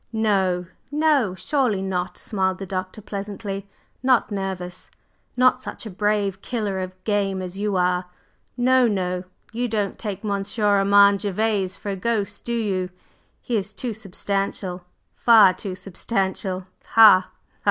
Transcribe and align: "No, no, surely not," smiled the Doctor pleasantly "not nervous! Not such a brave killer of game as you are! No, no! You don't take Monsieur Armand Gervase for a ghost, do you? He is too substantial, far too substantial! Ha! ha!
"No, 0.11 0.65
no, 0.89 1.35
surely 1.35 1.79
not," 1.83 2.17
smiled 2.17 2.57
the 2.57 2.65
Doctor 2.65 3.03
pleasantly 3.03 3.69
"not 4.01 4.31
nervous! 4.31 4.89
Not 5.37 5.61
such 5.61 5.85
a 5.85 5.91
brave 5.91 6.41
killer 6.41 6.79
of 6.79 6.97
game 7.03 7.39
as 7.39 7.59
you 7.59 7.75
are! 7.75 8.05
No, 8.57 8.87
no! 8.87 9.25
You 9.53 9.67
don't 9.67 9.99
take 9.99 10.23
Monsieur 10.23 10.65
Armand 10.79 11.19
Gervase 11.21 11.77
for 11.77 11.89
a 11.89 11.95
ghost, 11.95 12.43
do 12.45 12.55
you? 12.57 12.89
He 13.43 13.55
is 13.55 13.73
too 13.73 13.93
substantial, 13.93 14.83
far 15.13 15.53
too 15.53 15.75
substantial! 15.75 16.65
Ha! 16.83 17.27
ha! 17.29 17.29